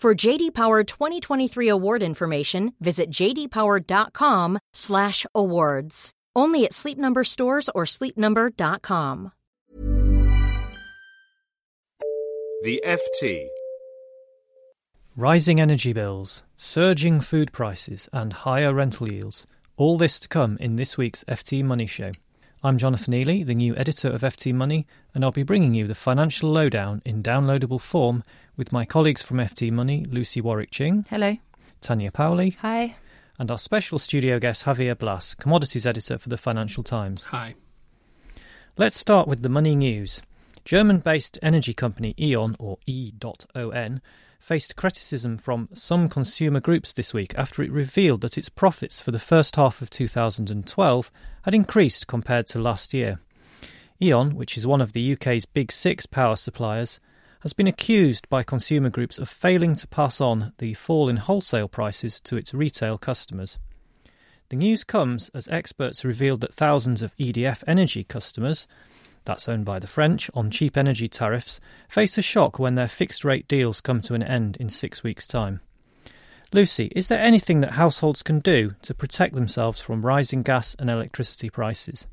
[0.00, 6.10] For JD Power 2023 award information, visit jdpower.com/awards.
[6.34, 9.32] Only at Sleep Number stores or sleepnumber.com.
[12.62, 13.46] The FT.
[15.16, 19.46] Rising energy bills, surging food prices, and higher rental yields.
[19.76, 22.12] All this to come in this week's FT Money Show.
[22.62, 25.94] I'm Jonathan Eley, the new editor of FT Money, and I'll be bringing you the
[25.94, 28.22] financial lowdown in downloadable form
[28.54, 31.06] with my colleagues from FT Money, Lucy Warwick Ching.
[31.08, 31.38] Hello.
[31.80, 32.56] Tanya Powley.
[32.56, 32.96] Hi.
[33.38, 37.24] And our special studio guest, Javier Blas, commodities editor for the Financial Times.
[37.24, 37.54] Hi.
[38.76, 40.20] Let's start with the money news.
[40.66, 44.02] German based energy company E.ON, or E.ON,
[44.40, 49.12] faced criticism from some consumer groups this week after it revealed that its profits for
[49.12, 53.20] the first half of 2012 had increased compared to last year.
[54.02, 56.98] E.ON, which is one of the UK's big six power suppliers,
[57.40, 61.68] has been accused by consumer groups of failing to pass on the fall in wholesale
[61.68, 63.58] prices to its retail customers.
[64.48, 68.66] The news comes as experts revealed that thousands of EDF Energy customers
[69.24, 73.24] that's owned by the French, on cheap energy tariffs, face a shock when their fixed
[73.24, 75.60] rate deals come to an end in six weeks' time.
[76.52, 80.90] Lucy, is there anything that households can do to protect themselves from rising gas and
[80.90, 82.06] electricity prices?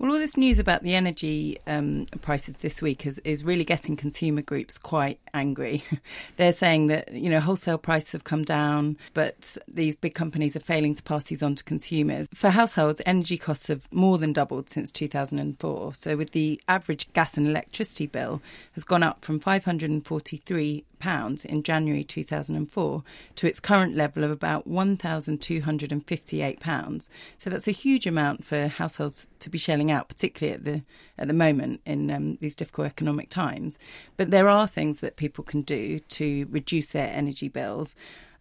[0.00, 3.98] Well, all this news about the energy um, prices this week is, is really getting
[3.98, 5.84] consumer groups quite angry.
[6.38, 10.60] They're saying that, you know, wholesale prices have come down, but these big companies are
[10.60, 12.28] failing to pass these on to consumers.
[12.32, 15.92] For households, energy costs have more than doubled since 2004.
[15.92, 18.40] So, with the average gas and electricity bill
[18.72, 23.02] has gone up from 543 pounds in January 2004
[23.34, 27.10] to its current level of about 1,258 pounds.
[27.38, 30.82] So that's a huge amount for households to be shelling out, particularly at the
[31.18, 33.78] at the moment in um, these difficult economic times.
[34.16, 37.94] But there are things that people can do to reduce their energy bills.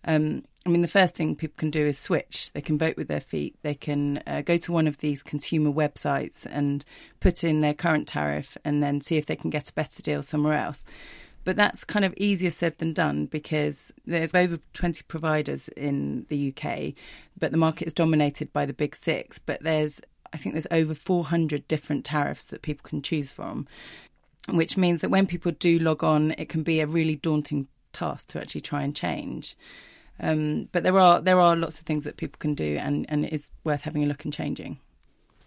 [0.06, 2.52] Um, I mean, the first thing people can do is switch.
[2.54, 3.56] They can vote with their feet.
[3.64, 6.86] They can uh, go to one of these consumer websites and
[7.20, 10.22] put in their current tariff and then see if they can get a better deal
[10.22, 10.84] somewhere else.
[11.46, 16.54] But that's kind of easier said than done because there's over 20 providers in the
[16.54, 16.94] UK,
[17.40, 19.40] but the market is dominated by the big six.
[19.40, 20.02] But there's,
[20.34, 23.68] I think there's over 400 different tariffs that people can choose from,
[24.50, 28.30] which means that when people do log on, it can be a really daunting task
[28.30, 29.58] to actually try and change.
[30.20, 33.26] Um, but there are there are lots of things that people can do, and, and
[33.26, 34.80] it is worth having a look and changing.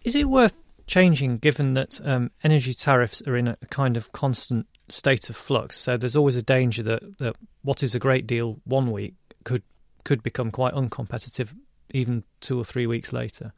[0.02, 0.56] Is it worth
[0.86, 5.76] changing given that um, energy tariffs are in a kind of constant state of flux.
[5.78, 9.62] So there's always a danger that, that what is a great deal one week could
[10.04, 11.54] could become quite uncompetitive
[11.94, 13.52] even two or three weeks later.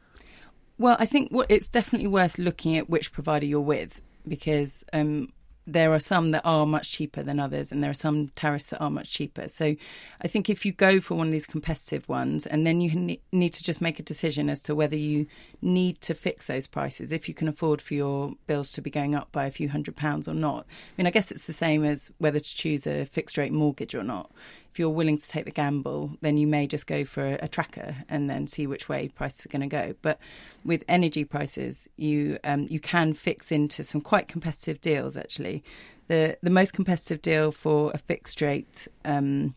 [0.79, 5.29] Well, I think what, it's definitely worth looking at which provider you're with because um,
[5.67, 8.81] there are some that are much cheaper than others, and there are some tariffs that
[8.81, 9.49] are much cheaper.
[9.49, 9.77] So
[10.21, 13.53] I think if you go for one of these competitive ones, and then you need
[13.53, 15.27] to just make a decision as to whether you
[15.63, 19.15] need to fix those prices, if you can afford for your bills to be going
[19.15, 20.67] up by a few hundred pounds or not.
[20.67, 23.95] I mean, I guess it's the same as whether to choose a fixed rate mortgage
[23.95, 24.31] or not
[24.75, 27.47] if you're willing to take the gamble, then you may just go for a, a
[27.47, 29.95] tracker and then see which way prices are going to go.
[30.03, 30.19] But
[30.65, 35.17] with energy prices, you um, you can fix into some quite competitive deals.
[35.17, 35.63] Actually,
[36.09, 39.55] the the most competitive deal for a fixed rate um,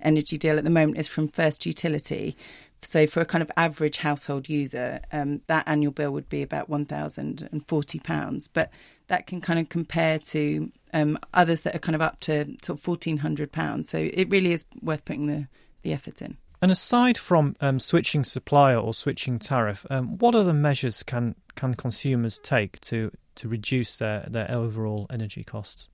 [0.00, 2.36] energy deal at the moment is from First Utility.
[2.82, 6.68] So for a kind of average household user, um, that annual bill would be about
[6.68, 8.48] one thousand and forty pounds.
[8.48, 8.70] But
[9.08, 12.78] that can kind of compare to um, others that are kind of up to sort
[12.78, 13.88] of fourteen hundred pounds.
[13.88, 15.48] So it really is worth putting the
[15.82, 16.36] the effort in.
[16.62, 21.74] And aside from um, switching supplier or switching tariff, um, what other measures can can
[21.74, 25.88] consumers take to to reduce their their overall energy costs?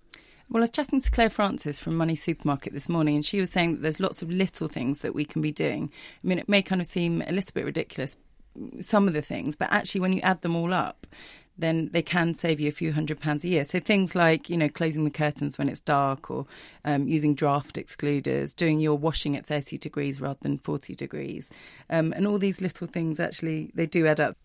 [0.49, 3.51] Well, I was chatting to Claire Francis from Money Supermarket this morning, and she was
[3.51, 5.91] saying that there's lots of little things that we can be doing.
[6.23, 8.17] I mean, it may kind of seem a little bit ridiculous,
[8.79, 11.05] some of the things, but actually, when you add them all up,
[11.59, 13.65] then they can save you a few hundred pounds a year.
[13.65, 16.47] So things like, you know, closing the curtains when it's dark or
[16.85, 21.51] um, using draft excluders, doing your washing at 30 degrees rather than 40 degrees.
[21.91, 24.37] Um, and all these little things actually, they do add up.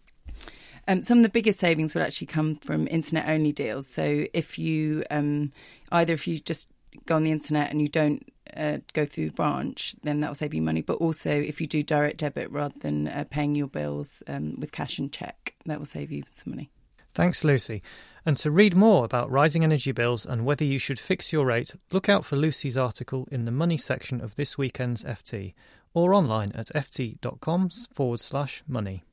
[0.87, 3.87] Um, some of the biggest savings would actually come from internet only deals.
[3.87, 5.51] So if you, um,
[5.91, 6.69] either if you just
[7.05, 10.35] go on the internet and you don't uh, go through the branch, then that will
[10.35, 10.81] save you money.
[10.81, 14.71] But also, if you do direct debit rather than uh, paying your bills um, with
[14.71, 16.69] cash and check, that will save you some money.
[17.13, 17.81] Thanks, Lucy.
[18.25, 21.73] And to read more about rising energy bills and whether you should fix your rate,
[21.91, 25.53] look out for Lucy's article in the money section of this weekend's FT
[25.93, 29.03] or online at ft.com forward slash money.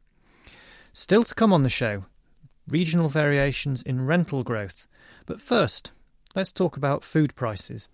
[0.98, 2.06] Still to come on the show
[2.66, 4.88] regional variations in rental growth.
[5.26, 5.92] But first,
[6.34, 7.88] let's talk about food prices.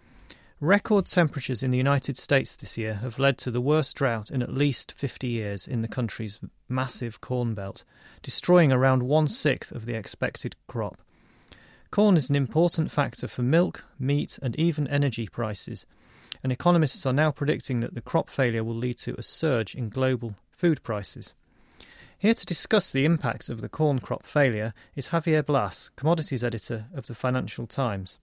[0.58, 4.42] Record temperatures in the United States this year have led to the worst drought in
[4.42, 7.84] at least 50 years in the country's massive corn belt,
[8.22, 10.96] destroying around one sixth of the expected crop.
[11.90, 15.84] Corn is an important factor for milk, meat, and even energy prices,
[16.42, 19.90] and economists are now predicting that the crop failure will lead to a surge in
[19.90, 21.34] global food prices.
[22.24, 26.86] Here to discuss the impact of the corn crop failure is Javier Blas, commodities editor
[26.94, 28.18] of the Financial Times.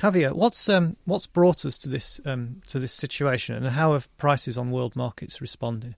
[0.00, 4.14] Javier, what's um, what's brought us to this um, to this situation, and how have
[4.18, 5.94] prices on world markets responded?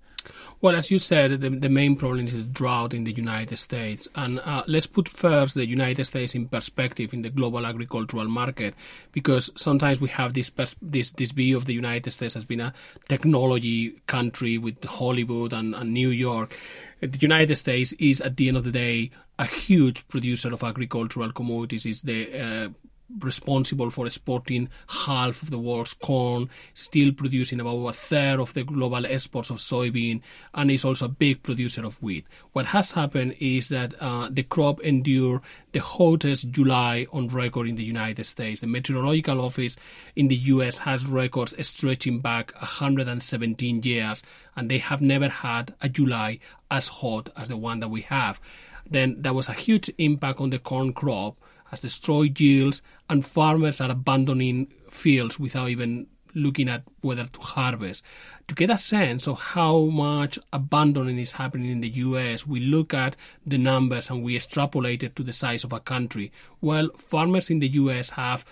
[0.60, 4.38] Well, as you said, the, the main problem is drought in the United States, and
[4.40, 8.74] uh, let's put first the United States in perspective in the global agricultural market,
[9.10, 12.60] because sometimes we have this pers- this this view of the United States as being
[12.60, 12.72] a
[13.08, 16.56] technology country with Hollywood and, and New York.
[17.00, 21.32] The United States is, at the end of the day, a huge producer of agricultural
[21.32, 21.86] commodities.
[21.86, 22.68] Is the uh,
[23.18, 28.64] responsible for exporting half of the world's corn, still producing about a third of the
[28.64, 30.20] global exports of soybean,
[30.54, 32.26] and is also a big producer of wheat.
[32.52, 35.40] What has happened is that uh, the crop endured
[35.72, 38.60] the hottest July on record in the United States.
[38.60, 39.76] The Meteorological Office
[40.16, 44.22] in the US has records stretching back 117 years,
[44.56, 46.38] and they have never had a July
[46.70, 48.40] as hot as the one that we have.
[48.88, 51.36] Then there was a huge impact on the corn crop
[51.70, 58.04] has destroyed yields, and farmers are abandoning fields without even looking at whether to harvest.
[58.48, 62.94] To get a sense of how much abandoning is happening in the US, we look
[62.94, 66.32] at the numbers and we extrapolate it to the size of a country.
[66.60, 68.44] Well, farmers in the US have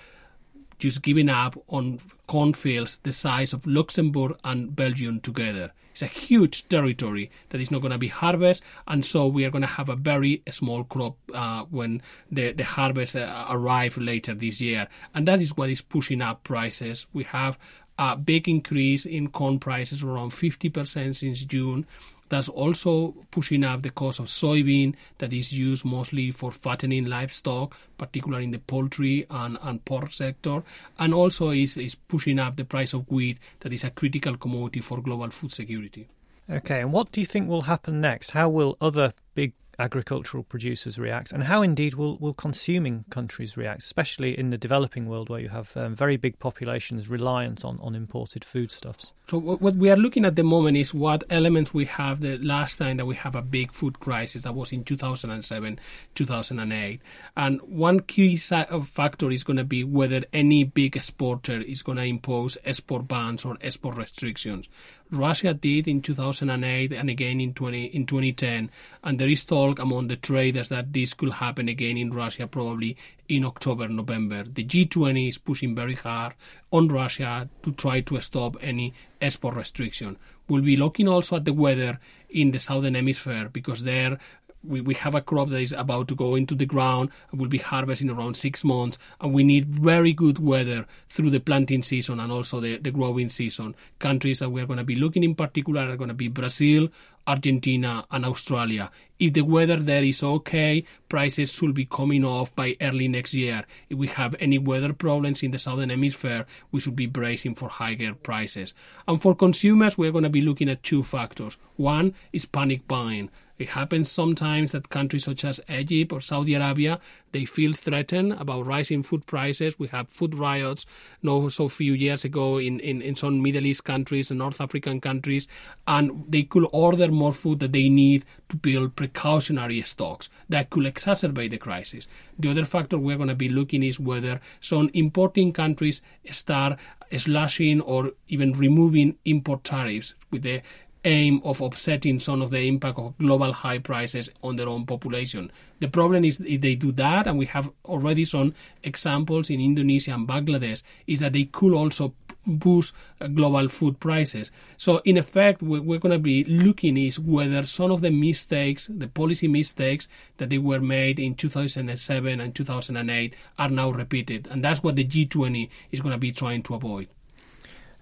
[0.78, 5.72] just given up on cornfields the size of Luxembourg and Belgium together.
[5.98, 9.50] It's a huge territory that is not going to be harvested, and so we are
[9.50, 14.32] going to have a very small crop uh, when the, the harvest uh, arrive later
[14.32, 14.86] this year.
[15.12, 17.08] And that is what is pushing up prices.
[17.12, 17.58] We have
[17.98, 21.84] a big increase in corn prices around 50% since June
[22.28, 27.76] that's also pushing up the cost of soybean that is used mostly for fattening livestock,
[27.96, 30.62] particularly in the poultry and, and pork sector,
[30.98, 34.80] and also is, is pushing up the price of wheat that is a critical commodity
[34.80, 36.08] for global food security.
[36.50, 38.30] Okay, and what do you think will happen next?
[38.30, 43.82] How will other big agricultural producers react, and how indeed will, will consuming countries react,
[43.82, 47.94] especially in the developing world where you have um, very big populations reliant on, on
[47.94, 49.12] imported foodstuffs?
[49.28, 52.76] So, what we are looking at the moment is what elements we have the last
[52.76, 55.78] time that we have a big food crisis that was in 2007,
[56.14, 57.00] 2008.
[57.36, 62.04] And one key factor is going to be whether any big exporter is going to
[62.04, 64.68] impose export bans or export restrictions.
[65.10, 68.70] Russia did in 2008 and again in 20 in 2010,
[69.02, 72.96] and there is talk among the traders that this could happen again in Russia probably
[73.28, 74.44] in October November.
[74.44, 76.34] The G20 is pushing very hard
[76.70, 80.16] on Russia to try to stop any export restriction.
[80.48, 84.18] We'll be looking also at the weather in the southern hemisphere because there
[84.64, 87.48] we, we have a crop that is about to go into the ground and will
[87.48, 91.82] be harvested in around six months and we need very good weather through the planting
[91.82, 93.74] season and also the, the growing season.
[93.98, 96.88] Countries that we are going to be looking in particular are going to be brazil
[97.26, 98.90] argentina and australia.
[99.18, 103.64] If the weather there is okay prices should be coming off by early next year.
[103.88, 107.68] If we have any weather problems in the southern hemisphere we should be bracing for
[107.68, 108.74] higher prices.
[109.06, 111.58] And for consumers we're going to be looking at two factors.
[111.76, 117.00] One is panic buying It happens sometimes that countries such as Egypt or Saudi Arabia
[117.32, 119.78] they feel threatened about rising food prices.
[119.78, 120.86] We have food riots
[121.22, 125.00] no so few years ago in, in, in some Middle East countries and North African
[125.00, 125.46] countries,
[125.86, 130.84] and they could order more food that they need to build precautionary stocks that could
[130.84, 132.08] exacerbate the crisis.
[132.38, 136.00] The other factor we're going to be looking is whether some importing countries
[136.30, 136.78] start
[137.16, 140.62] slashing or even removing import tariffs with the
[141.04, 145.50] aim of offsetting some of the impact of global high prices on their own population.
[145.80, 150.12] The problem is if they do that, and we have already some examples in Indonesia
[150.12, 152.14] and Bangladesh, is that they could also
[152.46, 154.50] boost uh, global food prices.
[154.76, 159.08] So in effect, we're going to be looking is whether some of the mistakes, the
[159.08, 164.48] policy mistakes that they were made in 2007 and 2008 are now repeated.
[164.50, 167.08] And that's what the G20 is going to be trying to avoid.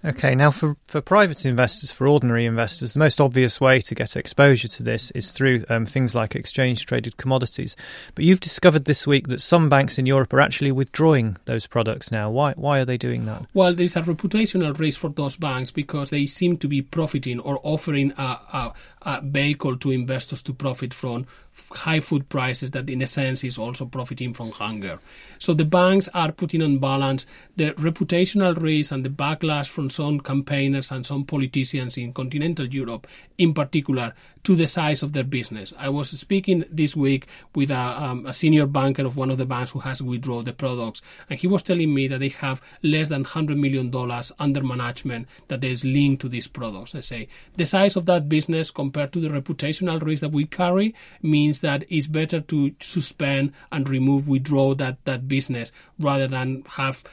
[0.07, 4.15] Okay, now for, for private investors, for ordinary investors, the most obvious way to get
[4.15, 7.75] exposure to this is through um, things like exchange traded commodities.
[8.15, 12.09] But you've discovered this week that some banks in Europe are actually withdrawing those products
[12.09, 12.29] now.
[12.29, 13.47] Why, why are they doing that?
[13.53, 17.59] Well, there's a reputational risk for those banks because they seem to be profiting or
[17.63, 18.73] offering a, a,
[19.07, 21.25] a vehicle to investors to profit from
[21.71, 24.99] high food prices that in a sense is also profiting from hunger.
[25.39, 30.19] So the banks are putting on balance the reputational risk and the backlash from some
[30.19, 35.73] campaigners and some politicians in continental Europe in particular to the size of their business.
[35.77, 39.45] I was speaking this week with a, um, a senior banker of one of the
[39.45, 43.09] banks who has withdrawn the products and he was telling me that they have less
[43.09, 46.95] than 100 million dollars under management that is linked to these products.
[46.95, 50.95] I say the size of that business compared to the reputational risk that we carry
[51.21, 56.63] means means that it's better to suspend and remove, withdraw that, that business rather than
[56.69, 57.03] have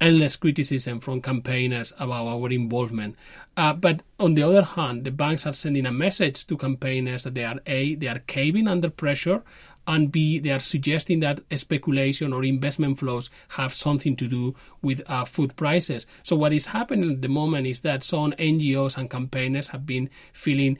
[0.00, 3.14] endless criticism from campaigners about our involvement.
[3.56, 7.34] Uh, but on the other hand, the banks are sending a message to campaigners that
[7.34, 9.42] they are A, they are caving under pressure,
[9.86, 15.02] and B, they are suggesting that speculation or investment flows have something to do with
[15.06, 16.06] uh, food prices.
[16.22, 20.10] So what is happening at the moment is that some NGOs and campaigners have been
[20.32, 20.78] feeling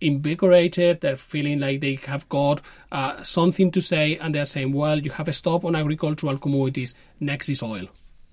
[0.00, 2.60] invigorated, they're feeling like they have got
[2.92, 6.94] uh, something to say, and they're saying, well, you have a stop on agricultural commodities,
[7.18, 7.86] next is oil.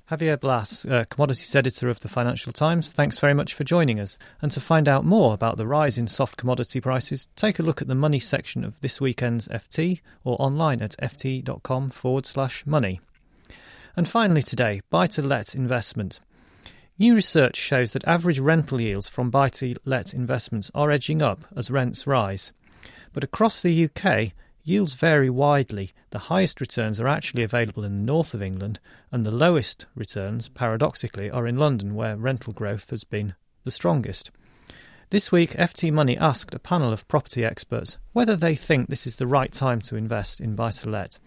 [0.10, 4.18] Javier Blas, uh, commodities editor of the Financial Times, thanks very much for joining us.
[4.42, 7.82] And to find out more about the rise in soft commodity prices, take a look
[7.82, 13.02] at the money section of this weekend's FT or online at ft.com forward slash money.
[13.98, 16.22] And finally today, buy to let investment.
[17.00, 21.46] New research shows that average rental yields from buy to let investments are edging up
[21.56, 22.52] as rents rise.
[23.14, 24.32] But across the UK,
[24.64, 25.94] yields vary widely.
[26.10, 28.80] The highest returns are actually available in the north of England,
[29.12, 34.32] and the lowest returns, paradoxically, are in London, where rental growth has been the strongest.
[35.12, 39.18] This week, FT Money asked a panel of property experts whether they think this is
[39.18, 41.20] the right time to invest in buy to let.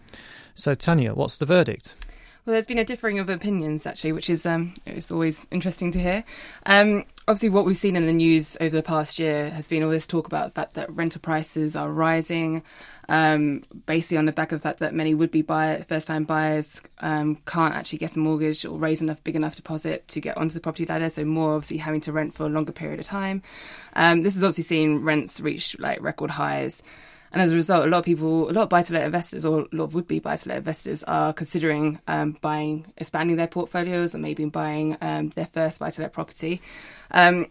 [0.53, 1.95] So, Tanya, what's the verdict?
[2.43, 5.99] Well, there's been a differing of opinions actually, which is um, it's always interesting to
[5.99, 6.23] hear.
[6.65, 9.91] Um, obviously, what we've seen in the news over the past year has been all
[9.91, 12.63] this talk about the fact that rental prices are rising,
[13.09, 17.37] um, basically on the back of the fact that many would-be buyer, first-time buyers um,
[17.45, 20.61] can't actually get a mortgage or raise enough big enough deposit to get onto the
[20.61, 21.09] property ladder.
[21.09, 23.43] So more obviously having to rent for a longer period of time.
[23.93, 26.81] Um, this has obviously seen rents reach like record highs.
[27.33, 29.75] And as a result, a lot of people, a lot of buy-to-let investors, or a
[29.75, 34.97] lot of would-be buy-to-let investors, are considering um, buying, expanding their portfolios, or maybe buying
[35.01, 36.61] um, their first buy-to-let property.
[37.11, 37.47] Um,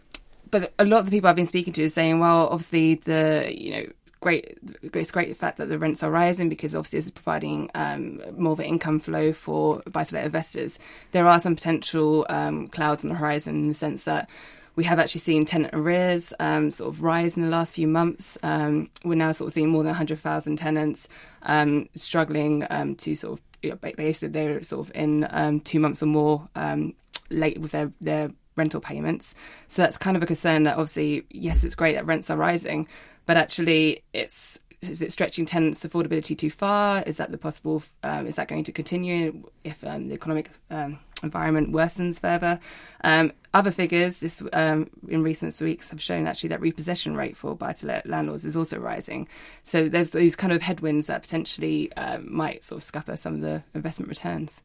[0.51, 3.51] but a lot of the people I've been speaking to is saying, well, obviously the
[3.55, 3.85] you know
[4.19, 7.71] great it's great the fact that the rents are rising because obviously this is providing
[7.73, 10.77] um, more of an income flow for buy-to-let investors.
[11.11, 14.29] There are some potential um, clouds on the horizon in the sense that
[14.75, 18.37] we have actually seen tenant arrears um, sort of rise in the last few months.
[18.43, 21.07] Um, we're now sort of seeing more than 100,000 tenants
[21.43, 25.79] um, struggling um, to sort of, you know, basically they're sort of in um, two
[25.79, 26.93] months or more um,
[27.29, 29.35] late with their, their rental payments.
[29.67, 32.87] So that's kind of a concern that obviously, yes, it's great that rents are rising,
[33.25, 37.03] but actually it's is it stretching tenants' affordability too far?
[37.03, 37.83] Is that the possible?
[38.01, 42.59] Um, is that going to continue if um, the economic um, environment worsens further?
[43.03, 47.55] Um, other figures this um, in recent weeks have shown actually that repossession rate for
[47.55, 49.27] buy-to-let landlords is also rising.
[49.63, 53.41] So there's these kind of headwinds that potentially um, might sort of scupper some of
[53.41, 54.61] the investment returns.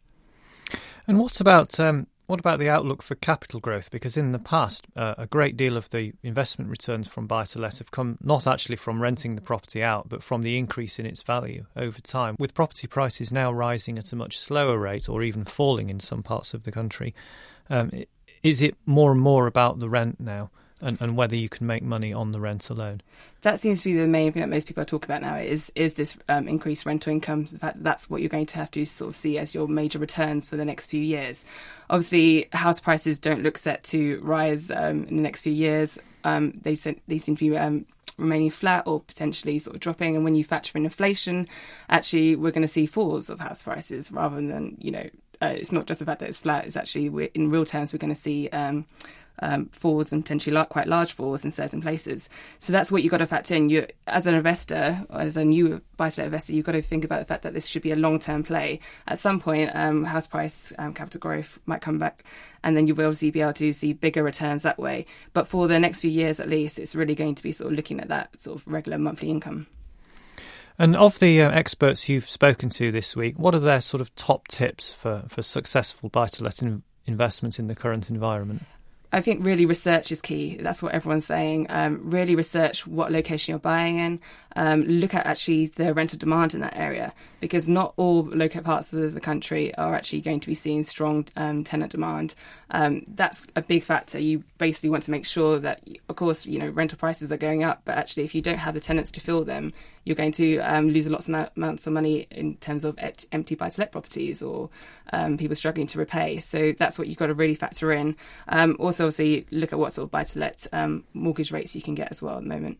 [1.06, 1.78] And what about
[2.26, 3.90] what about the outlook for capital growth?
[3.90, 7.58] Because in the past, uh, a great deal of the investment returns from buy to
[7.58, 11.06] let have come not actually from renting the property out, but from the increase in
[11.06, 12.36] its value over time.
[12.38, 16.22] With property prices now rising at a much slower rate or even falling in some
[16.22, 17.14] parts of the country,
[17.70, 17.90] um,
[18.42, 21.82] is it more and more about the rent now and, and whether you can make
[21.82, 23.00] money on the rent alone.
[23.42, 25.36] That seems to be the main thing that most people are talking about now.
[25.36, 27.46] Is is this um, increased rental income?
[27.46, 29.68] The fact that that's what you're going to have to sort of see as your
[29.68, 31.44] major returns for the next few years.
[31.88, 35.98] Obviously, house prices don't look set to rise um, in the next few years.
[36.24, 36.74] Um, they
[37.06, 37.86] they seem to be um,
[38.18, 40.14] remaining flat or potentially sort of dropping.
[40.14, 41.48] And when you factor in inflation,
[41.88, 45.08] actually, we're going to see falls of house prices rather than you know.
[45.42, 47.98] Uh, it's not just the fact that it's flat; it's actually in real terms we're
[47.98, 48.86] going to see um,
[49.40, 52.28] um, falls and potentially quite large falls in certain places.
[52.58, 53.68] So that's what you've got to factor in.
[53.68, 57.24] You, as an investor, as a new buy-to-let investor, you've got to think about the
[57.24, 58.80] fact that this should be a long-term play.
[59.06, 62.24] At some point, um, house price um, capital growth might come back,
[62.62, 65.06] and then you'll obviously be able to see bigger returns that way.
[65.32, 67.76] But for the next few years, at least, it's really going to be sort of
[67.76, 69.66] looking at that sort of regular monthly income.
[70.78, 74.14] And of the uh, experts you've spoken to this week, what are their sort of
[74.14, 78.62] top tips for, for successful buy-to-let in- investments in the current environment?
[79.16, 80.58] I think really research is key.
[80.60, 81.68] That's what everyone's saying.
[81.70, 84.20] Um, really research what location you're buying in.
[84.56, 88.92] Um, look at actually the rental demand in that area because not all local parts
[88.92, 92.34] of the country are actually going to be seeing strong um, tenant demand.
[92.70, 94.18] Um, that's a big factor.
[94.18, 97.62] You basically want to make sure that, of course, you know rental prices are going
[97.62, 99.72] up, but actually, if you don't have the tenants to fill them,
[100.04, 103.54] you're going to um, lose lots of amounts of money in terms of et- empty
[103.54, 104.70] buy-to-let properties or
[105.12, 106.40] um, people struggling to repay.
[106.40, 108.16] So that's what you've got to really factor in.
[108.48, 110.66] Um, also, obviously, look at what sort of buy-to-let
[111.12, 112.78] mortgage rates you can get as well at the moment.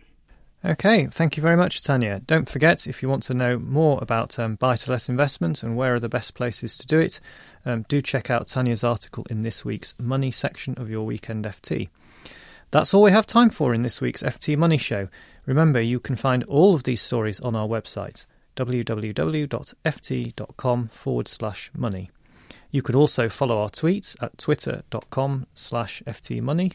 [0.67, 2.19] Okay, thank you very much, Tanya.
[2.27, 5.77] Don't forget, if you want to know more about um, buy to let investment and
[5.77, 7.21] where are the best places to do it,
[7.65, 11.89] um, do check out Tanya's article in this week's Money section of your Weekend FT.
[12.73, 15.09] That's all we have time for in this week's FT Money Show.
[15.45, 19.29] Remember, you can find all of these stories on our website, www.ft.com
[20.89, 22.11] forward slash money.
[22.73, 26.73] You could also follow our tweets at twitter.com slash ftmoney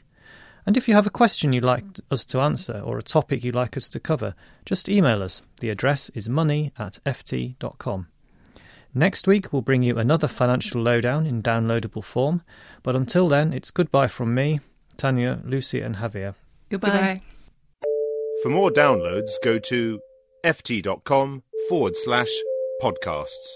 [0.66, 3.56] and if you have a question you'd like us to answer or a topic you'd
[3.56, 5.42] like us to cover, just email us.
[5.60, 8.08] The address is money at ft.com.
[8.94, 12.42] Next week, we'll bring you another financial lowdown in downloadable form.
[12.84, 14.60] But until then, it's goodbye from me,
[14.98, 16.36] Tanya, Lucy, and Javier.
[16.70, 16.90] Goodbye.
[16.90, 17.22] goodbye.
[18.44, 20.02] For more downloads, go to
[20.44, 22.32] ft.com forward slash
[22.82, 23.56] podcasts.